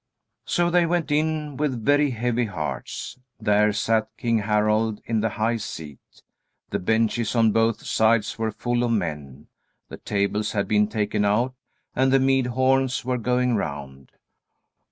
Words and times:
So 0.45 0.71
they 0.71 0.87
went 0.87 1.11
in 1.11 1.57
with 1.57 1.85
very 1.85 2.09
heavy 2.09 2.45
hearts. 2.45 3.19
There 3.39 3.71
sat 3.71 4.09
King 4.17 4.39
Harald 4.39 4.99
in 5.05 5.19
the 5.19 5.29
high 5.29 5.57
seat. 5.57 5.99
The 6.71 6.79
benches 6.79 7.35
on 7.35 7.51
both 7.51 7.85
sides 7.85 8.39
were 8.39 8.51
full 8.51 8.81
of 8.83 8.89
men. 8.89 9.45
The 9.89 9.97
tables 9.97 10.53
had 10.53 10.67
been 10.67 10.87
taken 10.87 11.23
out, 11.23 11.53
and 11.95 12.11
the 12.11 12.19
mead 12.19 12.47
horns 12.47 13.05
were 13.05 13.19
going 13.19 13.55
round. 13.55 14.11